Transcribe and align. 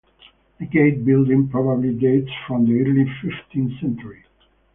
The 0.59 0.65
gate 0.65 1.05
building 1.05 1.49
probably 1.49 1.93
dates 1.93 2.31
from 2.47 2.65
the 2.65 2.81
early 2.81 3.05
fifteenth 3.21 3.79
century. 3.79 4.25